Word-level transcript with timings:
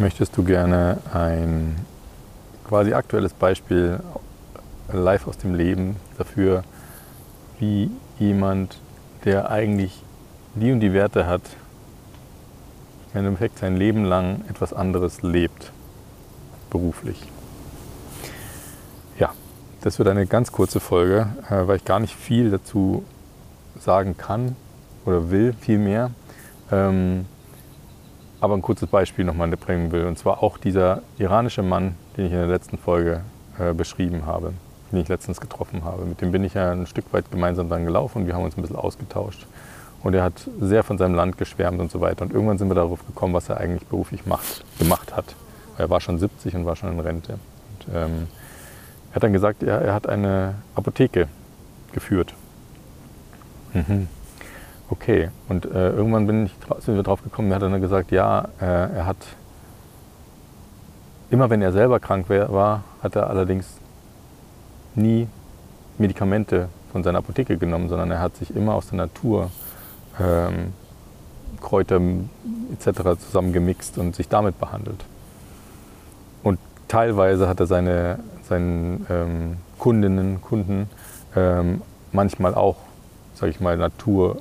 Möchtest 0.00 0.36
du 0.36 0.44
gerne 0.44 0.98
ein 1.12 1.74
quasi 2.68 2.94
aktuelles 2.94 3.32
Beispiel 3.32 3.98
live 4.92 5.26
aus 5.26 5.38
dem 5.38 5.56
Leben 5.56 5.96
dafür, 6.16 6.62
wie 7.58 7.90
jemand, 8.20 8.78
der 9.24 9.50
eigentlich 9.50 10.04
die 10.54 10.70
und 10.70 10.78
die 10.78 10.92
Werte 10.92 11.26
hat, 11.26 11.42
im 13.12 13.26
Endeffekt 13.26 13.58
sein 13.58 13.76
Leben 13.76 14.04
lang 14.04 14.44
etwas 14.48 14.72
anderes 14.72 15.22
lebt, 15.22 15.72
beruflich. 16.70 17.20
Ja, 19.18 19.32
das 19.80 19.98
wird 19.98 20.08
eine 20.08 20.26
ganz 20.26 20.52
kurze 20.52 20.78
Folge, 20.78 21.26
äh, 21.50 21.66
weil 21.66 21.78
ich 21.78 21.84
gar 21.84 21.98
nicht 21.98 22.14
viel 22.14 22.52
dazu 22.52 23.02
sagen 23.80 24.16
kann 24.16 24.54
oder 25.04 25.32
will, 25.32 25.54
viel 25.54 25.78
mehr. 25.78 26.12
Ähm, 26.70 27.26
aber 28.40 28.54
ein 28.54 28.62
kurzes 28.62 28.88
Beispiel 28.88 29.24
nochmal 29.24 29.48
bringen 29.50 29.92
will. 29.92 30.06
Und 30.06 30.18
zwar 30.18 30.42
auch 30.42 30.58
dieser 30.58 31.02
iranische 31.18 31.62
Mann, 31.62 31.94
den 32.16 32.26
ich 32.26 32.32
in 32.32 32.38
der 32.38 32.46
letzten 32.46 32.78
Folge 32.78 33.22
äh, 33.58 33.72
beschrieben 33.72 34.26
habe, 34.26 34.52
den 34.92 35.00
ich 35.00 35.08
letztens 35.08 35.40
getroffen 35.40 35.84
habe. 35.84 36.04
Mit 36.04 36.20
dem 36.20 36.32
bin 36.32 36.44
ich 36.44 36.54
ja 36.54 36.72
ein 36.72 36.86
Stück 36.86 37.12
weit 37.12 37.30
gemeinsam 37.30 37.68
dann 37.68 37.84
gelaufen 37.84 38.22
und 38.22 38.26
wir 38.26 38.34
haben 38.34 38.44
uns 38.44 38.56
ein 38.56 38.62
bisschen 38.62 38.76
ausgetauscht. 38.76 39.46
Und 40.02 40.14
er 40.14 40.22
hat 40.22 40.48
sehr 40.60 40.84
von 40.84 40.96
seinem 40.96 41.14
Land 41.14 41.38
geschwärmt 41.38 41.80
und 41.80 41.90
so 41.90 42.00
weiter. 42.00 42.22
Und 42.22 42.32
irgendwann 42.32 42.58
sind 42.58 42.68
wir 42.68 42.76
darauf 42.76 43.04
gekommen, 43.04 43.34
was 43.34 43.48
er 43.48 43.58
eigentlich 43.58 43.86
beruflich 43.86 44.26
macht, 44.26 44.64
gemacht 44.78 45.16
hat. 45.16 45.34
Er 45.76 45.90
war 45.90 46.00
schon 46.00 46.18
70 46.18 46.54
und 46.54 46.66
war 46.66 46.76
schon 46.76 46.92
in 46.92 47.00
Rente. 47.00 47.32
Und, 47.32 47.94
ähm, 47.94 48.28
er 49.10 49.16
hat 49.16 49.22
dann 49.24 49.32
gesagt, 49.32 49.62
er, 49.62 49.80
er 49.80 49.94
hat 49.94 50.08
eine 50.08 50.54
Apotheke 50.76 51.28
geführt. 51.92 52.34
Mhm. 53.74 54.06
Okay, 54.90 55.28
und 55.48 55.66
äh, 55.66 55.90
irgendwann 55.90 56.26
bin 56.26 56.46
ich, 56.46 56.54
sind 56.80 56.96
wir 56.96 57.02
drauf 57.02 57.22
gekommen, 57.22 57.50
er 57.50 57.56
hat 57.56 57.62
dann 57.62 57.80
gesagt, 57.80 58.10
ja, 58.10 58.48
äh, 58.58 58.64
er 58.64 59.06
hat, 59.06 59.18
immer 61.30 61.50
wenn 61.50 61.60
er 61.60 61.72
selber 61.72 62.00
krank 62.00 62.30
war, 62.30 62.84
hat 63.02 63.14
er 63.14 63.28
allerdings 63.28 63.66
nie 64.94 65.28
Medikamente 65.98 66.68
von 66.90 67.02
seiner 67.02 67.18
Apotheke 67.18 67.58
genommen, 67.58 67.88
sondern 67.90 68.10
er 68.10 68.20
hat 68.20 68.36
sich 68.36 68.54
immer 68.54 68.74
aus 68.74 68.88
der 68.88 68.96
Natur 68.96 69.50
ähm, 70.18 70.72
Kräuter 71.60 72.00
etc. 72.72 73.20
zusammengemixt 73.20 73.98
und 73.98 74.16
sich 74.16 74.28
damit 74.28 74.58
behandelt. 74.58 75.04
Und 76.42 76.58
teilweise 76.86 77.46
hat 77.48 77.60
er 77.60 77.66
seine, 77.66 78.20
seinen 78.42 79.06
ähm, 79.10 79.56
Kundinnen, 79.78 80.40
Kunden 80.40 80.88
ähm, 81.36 81.82
manchmal 82.12 82.54
auch, 82.54 82.76
sage 83.34 83.50
ich 83.50 83.60
mal, 83.60 83.76
Natur 83.76 84.40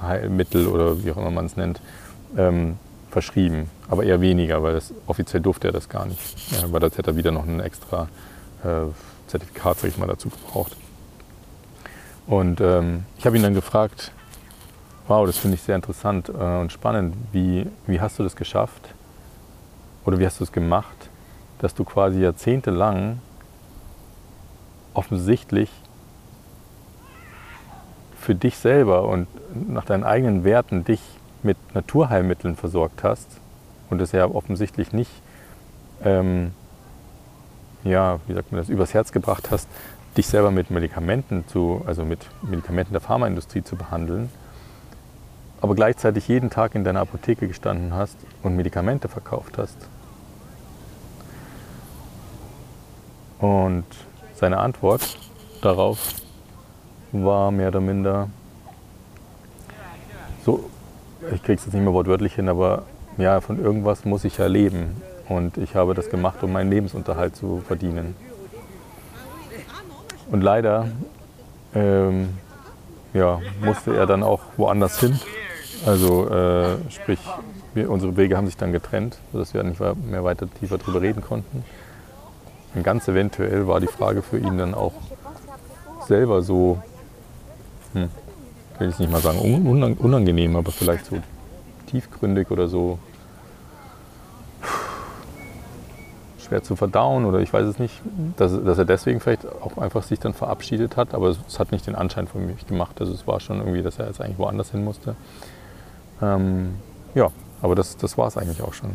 Heilmittel 0.00 0.66
oder 0.66 1.02
wie 1.02 1.10
auch 1.10 1.16
immer 1.16 1.30
man 1.30 1.46
es 1.46 1.56
nennt, 1.56 1.80
ähm, 2.36 2.76
verschrieben. 3.10 3.70
Aber 3.88 4.04
eher 4.04 4.20
weniger, 4.20 4.62
weil 4.62 4.74
das, 4.74 4.92
offiziell 5.06 5.42
durfte 5.42 5.68
er 5.68 5.72
das 5.72 5.88
gar 5.88 6.06
nicht. 6.06 6.20
Ja, 6.52 6.70
weil 6.70 6.80
das 6.80 6.98
hätte 6.98 7.10
er 7.10 7.16
wieder 7.16 7.30
noch 7.30 7.46
ein 7.46 7.60
extra 7.60 8.08
äh, 8.64 8.86
Zertifikat, 9.26 9.78
sag 9.78 9.88
ich 9.88 9.98
mal, 9.98 10.06
dazu 10.06 10.28
gebraucht. 10.28 10.76
Und 12.26 12.60
ähm, 12.60 13.04
ich 13.16 13.24
habe 13.24 13.36
ihn 13.36 13.42
dann 13.42 13.54
gefragt, 13.54 14.12
wow, 15.06 15.26
das 15.26 15.38
finde 15.38 15.54
ich 15.54 15.62
sehr 15.62 15.76
interessant 15.76 16.28
äh, 16.28 16.32
und 16.32 16.70
spannend, 16.70 17.16
wie, 17.32 17.66
wie 17.86 18.00
hast 18.00 18.18
du 18.18 18.22
das 18.22 18.36
geschafft 18.36 18.94
oder 20.04 20.18
wie 20.18 20.26
hast 20.26 20.38
du 20.38 20.44
es 20.44 20.52
gemacht, 20.52 21.08
dass 21.58 21.74
du 21.74 21.84
quasi 21.84 22.20
jahrzehntelang 22.20 23.20
offensichtlich 24.92 25.70
für 28.28 28.34
dich 28.34 28.58
selber 28.58 29.08
und 29.08 29.26
nach 29.70 29.86
deinen 29.86 30.04
eigenen 30.04 30.44
Werten 30.44 30.84
dich 30.84 31.00
mit 31.42 31.56
Naturheilmitteln 31.74 32.56
versorgt 32.56 33.02
hast 33.02 33.26
und 33.88 34.02
es 34.02 34.12
ja 34.12 34.26
offensichtlich 34.26 34.92
nicht, 34.92 35.10
ähm, 36.04 36.52
ja, 37.84 38.20
wie 38.26 38.34
sagt 38.34 38.52
man 38.52 38.60
das, 38.60 38.68
übers 38.68 38.92
Herz 38.92 39.12
gebracht 39.12 39.50
hast, 39.50 39.66
dich 40.18 40.26
selber 40.26 40.50
mit 40.50 40.70
Medikamenten 40.70 41.48
zu, 41.48 41.80
also 41.86 42.04
mit 42.04 42.18
Medikamenten 42.42 42.92
der 42.92 43.00
Pharmaindustrie 43.00 43.64
zu 43.64 43.76
behandeln, 43.76 44.28
aber 45.62 45.74
gleichzeitig 45.74 46.28
jeden 46.28 46.50
Tag 46.50 46.74
in 46.74 46.84
deiner 46.84 47.00
Apotheke 47.00 47.48
gestanden 47.48 47.94
hast 47.94 48.18
und 48.42 48.56
Medikamente 48.56 49.08
verkauft 49.08 49.56
hast. 49.56 49.88
Und 53.38 53.86
seine 54.34 54.58
Antwort 54.58 55.16
darauf 55.62 56.12
war 57.12 57.50
mehr 57.50 57.68
oder 57.68 57.80
minder 57.80 58.28
so, 60.48 60.64
ich 61.30 61.42
kriege 61.42 61.58
es 61.58 61.66
jetzt 61.66 61.74
nicht 61.74 61.82
mehr 61.82 61.92
wortwörtlich 61.92 62.34
hin, 62.34 62.48
aber 62.48 62.84
ja, 63.18 63.42
von 63.42 63.62
irgendwas 63.62 64.06
muss 64.06 64.24
ich 64.24 64.38
ja 64.38 64.46
leben. 64.46 65.02
Und 65.28 65.58
ich 65.58 65.74
habe 65.74 65.92
das 65.92 66.08
gemacht, 66.08 66.42
um 66.42 66.52
meinen 66.52 66.70
Lebensunterhalt 66.70 67.36
zu 67.36 67.62
verdienen. 67.66 68.16
Und 70.30 70.40
leider 70.40 70.88
ähm, 71.74 72.30
ja, 73.12 73.40
musste 73.60 73.94
er 73.94 74.06
dann 74.06 74.22
auch 74.22 74.40
woanders 74.56 75.00
hin. 75.00 75.20
Also 75.84 76.30
äh, 76.30 76.76
sprich, 76.90 77.18
wir, 77.74 77.90
unsere 77.90 78.16
Wege 78.16 78.38
haben 78.38 78.46
sich 78.46 78.56
dann 78.56 78.72
getrennt, 78.72 79.18
sodass 79.32 79.52
wir 79.52 79.62
nicht 79.64 79.80
mehr 79.80 80.24
weiter 80.24 80.48
tiefer 80.60 80.78
darüber 80.78 81.02
reden 81.02 81.22
konnten. 81.22 81.62
Und 82.74 82.84
ganz 82.84 83.06
eventuell 83.06 83.66
war 83.66 83.80
die 83.80 83.86
Frage 83.86 84.22
für 84.22 84.38
ihn 84.38 84.56
dann 84.56 84.72
auch 84.72 84.94
selber 86.06 86.40
so 86.40 86.82
hm, 88.02 88.08
will 88.78 88.88
ich 88.88 88.98
nicht 88.98 89.10
mal 89.10 89.20
sagen 89.20 89.38
unangenehm, 89.98 90.56
aber 90.56 90.72
vielleicht 90.72 91.06
so 91.06 91.18
tiefgründig 91.86 92.50
oder 92.50 92.68
so 92.68 92.98
schwer 96.48 96.62
zu 96.62 96.76
verdauen 96.76 97.24
oder 97.24 97.40
ich 97.40 97.52
weiß 97.52 97.66
es 97.66 97.78
nicht, 97.78 98.00
dass, 98.36 98.52
dass, 98.64 98.78
er 98.78 98.84
deswegen 98.84 99.20
vielleicht 99.20 99.46
auch 99.46 99.76
einfach 99.78 100.02
sich 100.02 100.18
dann 100.18 100.32
verabschiedet 100.32 100.96
hat, 100.96 101.14
aber 101.14 101.28
es, 101.28 101.58
hat 101.58 101.72
nicht 101.72 101.86
den 101.86 101.94
Anschein 101.94 102.26
von 102.26 102.46
mich 102.46 102.66
gemacht. 102.66 103.00
Also 103.00 103.12
es 103.12 103.26
war 103.26 103.40
schon 103.40 103.58
irgendwie, 103.58 103.82
dass 103.82 103.98
er 103.98 104.06
jetzt 104.06 104.20
eigentlich 104.20 104.38
woanders 104.38 104.70
hin 104.70 104.84
musste. 104.84 105.14
Ähm, 106.22 106.76
ja, 107.14 107.28
aber 107.60 107.74
das, 107.74 107.96
das 107.96 108.16
war 108.16 108.28
es 108.28 108.36
eigentlich 108.36 108.62
auch 108.62 108.72
schon. 108.72 108.90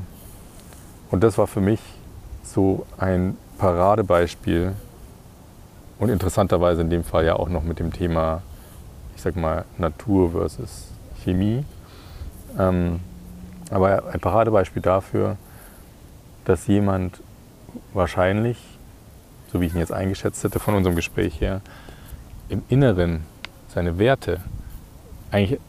Und 1.12 1.24
das 1.24 1.38
war 1.38 1.48
für 1.48 1.62
mich 1.62 1.80
so 2.44 2.86
ein 2.98 3.38
Paradebeispiel 3.58 4.74
und 6.00 6.10
interessanterweise 6.10 6.82
in 6.82 6.90
dem 6.90 7.04
Fall 7.04 7.26
ja 7.26 7.36
auch 7.36 7.50
noch 7.50 7.64
mit 7.64 7.80
dem 7.80 7.94
Thema 7.94 8.42
sag 9.22 9.36
mal, 9.36 9.66
Natur 9.78 10.32
versus 10.32 10.88
Chemie. 11.24 11.64
Ähm, 12.58 13.00
aber 13.70 14.04
ein 14.14 14.20
Paradebeispiel 14.20 14.82
dafür, 14.82 15.38
dass 16.46 16.68
jemand 16.68 17.22
wahrscheinlich, 17.94 18.58
so 19.52 19.62
wie 19.62 19.66
ich 19.66 19.74
ihn 19.74 19.80
jetzt 19.80 19.94
eingeschätzt 19.94 20.44
hätte 20.44 20.60
von 20.60 20.76
unserem 20.76 20.96
Gespräch 20.96 21.42
her, 21.42 21.62
im 22.50 22.64
Inneren 22.70 23.22
seine 23.70 23.98
Werte 23.98 24.42
eigentlich 25.32 25.60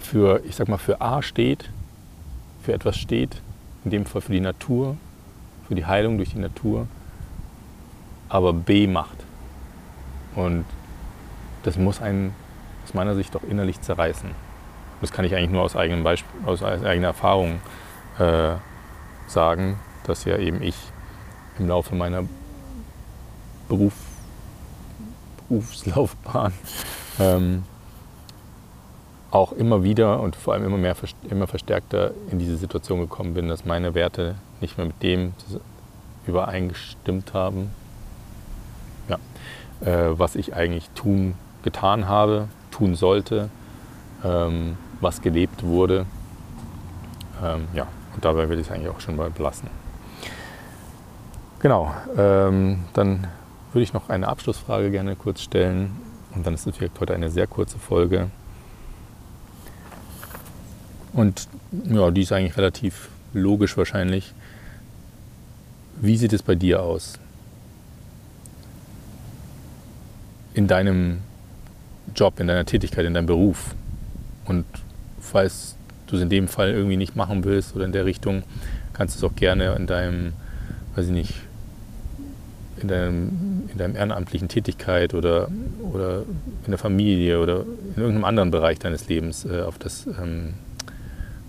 für, 0.00 0.42
ich 0.44 0.56
sag 0.56 0.68
mal, 0.68 0.78
für 0.78 1.00
A 1.00 1.22
steht, 1.22 1.70
für 2.62 2.72
etwas 2.72 2.96
steht, 2.96 3.40
in 3.84 3.90
dem 3.90 4.06
Fall 4.06 4.22
für 4.22 4.32
die 4.32 4.40
Natur, 4.40 4.96
für 5.68 5.74
die 5.74 5.86
Heilung 5.86 6.16
durch 6.16 6.30
die 6.30 6.38
Natur, 6.38 6.88
aber 8.28 8.52
B 8.52 8.86
macht. 8.86 9.16
Und 10.34 10.64
das 11.62 11.76
muss 11.76 12.00
ein 12.00 12.34
aus 12.92 12.94
meiner 12.94 13.14
Sicht 13.14 13.34
doch 13.34 13.42
innerlich 13.42 13.80
zerreißen. 13.80 14.30
Das 15.00 15.12
kann 15.12 15.24
ich 15.24 15.34
eigentlich 15.34 15.50
nur 15.50 15.62
aus, 15.62 15.76
eigenem 15.76 16.04
Beisp 16.04 16.26
aus 16.44 16.62
eigener 16.62 17.08
Erfahrung 17.08 17.60
äh, 18.18 18.52
sagen, 19.26 19.78
dass 20.04 20.24
ja 20.24 20.36
eben 20.36 20.62
ich 20.62 20.76
im 21.58 21.68
Laufe 21.68 21.94
meiner 21.94 22.24
Beruf, 23.68 23.94
Berufslaufbahn 25.48 26.52
ähm, 27.18 27.64
auch 29.30 29.52
immer 29.52 29.82
wieder 29.82 30.20
und 30.20 30.36
vor 30.36 30.52
allem 30.52 30.64
immer 30.64 30.76
mehr 30.76 30.94
immer 31.30 31.46
verstärkter 31.46 32.10
in 32.30 32.38
diese 32.38 32.58
Situation 32.58 33.00
gekommen 33.00 33.32
bin, 33.32 33.48
dass 33.48 33.64
meine 33.64 33.94
Werte 33.94 34.34
nicht 34.60 34.76
mehr 34.76 34.86
mit 34.86 35.02
dem 35.02 35.32
übereingestimmt 36.26 37.32
haben, 37.32 37.70
ja, 39.08 39.16
äh, 39.80 40.18
was 40.18 40.36
ich 40.36 40.54
eigentlich 40.54 40.90
tun, 40.90 41.34
getan 41.62 42.06
habe, 42.06 42.48
tun 42.72 42.96
sollte, 42.96 43.48
ähm, 44.24 44.76
was 45.00 45.22
gelebt 45.22 45.62
wurde. 45.62 46.06
Ähm, 47.42 47.68
ja, 47.74 47.86
und 48.14 48.24
dabei 48.24 48.48
will 48.48 48.58
ich 48.58 48.66
es 48.66 48.72
eigentlich 48.72 48.88
auch 48.88 49.00
schon 49.00 49.16
mal 49.16 49.30
belassen. 49.30 49.68
Genau, 51.60 51.94
ähm, 52.16 52.84
dann 52.92 53.28
würde 53.72 53.84
ich 53.84 53.92
noch 53.92 54.08
eine 54.08 54.26
Abschlussfrage 54.26 54.90
gerne 54.90 55.14
kurz 55.14 55.40
stellen. 55.42 55.92
Und 56.34 56.46
dann 56.46 56.54
ist 56.54 56.66
es 56.66 56.76
vielleicht 56.76 56.98
heute 56.98 57.14
eine 57.14 57.30
sehr 57.30 57.46
kurze 57.46 57.78
Folge. 57.78 58.30
Und 61.12 61.46
ja, 61.84 62.10
die 62.10 62.22
ist 62.22 62.32
eigentlich 62.32 62.56
relativ 62.56 63.10
logisch 63.32 63.76
wahrscheinlich. 63.76 64.34
Wie 66.00 66.16
sieht 66.16 66.32
es 66.32 66.42
bei 66.42 66.54
dir 66.54 66.82
aus? 66.82 67.18
In 70.54 70.68
deinem 70.68 71.18
Job, 72.14 72.40
in 72.40 72.46
deiner 72.46 72.64
Tätigkeit, 72.64 73.04
in 73.04 73.14
deinem 73.14 73.26
Beruf. 73.26 73.74
Und 74.44 74.64
falls 75.20 75.76
du 76.06 76.16
es 76.16 76.22
in 76.22 76.28
dem 76.28 76.48
Fall 76.48 76.70
irgendwie 76.70 76.96
nicht 76.96 77.16
machen 77.16 77.44
willst 77.44 77.74
oder 77.74 77.84
in 77.84 77.92
der 77.92 78.04
Richtung, 78.04 78.42
kannst 78.92 79.16
es 79.16 79.24
auch 79.24 79.34
gerne 79.34 79.74
in 79.74 79.86
deinem, 79.86 80.32
weiß 80.94 81.06
ich 81.06 81.12
nicht, 81.12 81.34
in 82.80 82.88
deinem, 82.88 83.68
in 83.70 83.78
deinem 83.78 83.96
ehrenamtlichen 83.96 84.48
Tätigkeit 84.48 85.14
oder, 85.14 85.48
oder 85.92 86.22
in 86.64 86.70
der 86.70 86.78
Familie 86.78 87.40
oder 87.40 87.60
in 87.60 87.96
irgendeinem 87.96 88.24
anderen 88.24 88.50
Bereich 88.50 88.78
deines 88.78 89.08
Lebens 89.08 89.44
äh, 89.44 89.62
auf 89.62 89.78
das 89.78 90.06
ähm, 90.06 90.54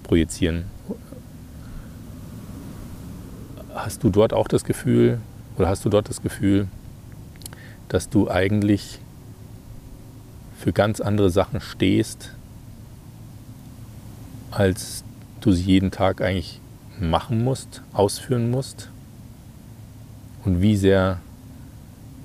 projizieren. 0.04 0.66
Hast 3.74 4.04
du 4.04 4.10
dort 4.10 4.34
auch 4.34 4.48
das 4.48 4.64
Gefühl, 4.64 5.20
oder 5.58 5.68
hast 5.68 5.84
du 5.84 5.90
dort 5.90 6.10
das 6.10 6.22
Gefühl, 6.22 6.68
dass 7.88 8.10
du 8.10 8.30
eigentlich 8.30 9.00
für 10.64 10.72
ganz 10.72 11.02
andere 11.02 11.30
Sachen 11.30 11.60
stehst, 11.60 12.30
als 14.50 15.04
du 15.42 15.52
sie 15.52 15.64
jeden 15.64 15.92
Tag 15.92 16.22
eigentlich 16.22 16.62
machen 17.02 17.44
musst, 17.44 17.82
ausführen 17.92 18.50
musst? 18.50 18.90
Und 20.46 20.62
wie 20.62 20.78
sehr 20.78 21.20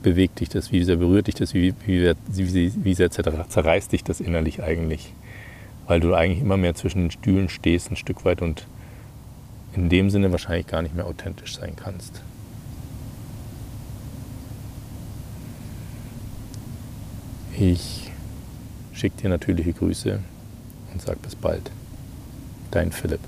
bewegt 0.04 0.38
dich 0.38 0.50
das, 0.50 0.70
wie 0.70 0.84
sehr 0.84 0.98
berührt 0.98 1.26
dich 1.26 1.34
das, 1.34 1.52
wie, 1.52 1.74
wie, 1.84 2.14
wie, 2.28 2.72
wie 2.84 2.94
sehr 2.94 3.10
zerreißt 3.10 3.90
dich 3.90 4.04
das 4.04 4.20
innerlich 4.20 4.62
eigentlich? 4.62 5.12
Weil 5.88 5.98
du 5.98 6.14
eigentlich 6.14 6.40
immer 6.40 6.56
mehr 6.56 6.76
zwischen 6.76 7.00
den 7.00 7.10
Stühlen 7.10 7.48
stehst, 7.48 7.90
ein 7.90 7.96
Stück 7.96 8.24
weit 8.24 8.40
und 8.40 8.68
in 9.74 9.88
dem 9.88 10.10
Sinne 10.10 10.30
wahrscheinlich 10.30 10.68
gar 10.68 10.82
nicht 10.82 10.94
mehr 10.94 11.06
authentisch 11.06 11.56
sein 11.56 11.72
kannst. 11.74 12.22
Ich 17.58 18.07
schicke 18.98 19.22
dir 19.22 19.28
natürliche 19.28 19.72
Grüße 19.72 20.18
und 20.92 21.02
sage 21.02 21.18
bis 21.22 21.36
bald. 21.36 21.70
Dein 22.70 22.92
Philipp. 22.92 23.20